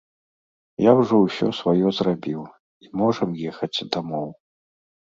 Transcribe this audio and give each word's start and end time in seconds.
Я 0.83 0.91
ўжо 0.99 1.15
ўсё 1.25 1.47
сваё 1.59 1.93
зрабіў, 1.99 2.41
і 2.87 2.93
можам 3.05 3.29
ехаць 3.53 3.75
дамоў. 3.93 4.29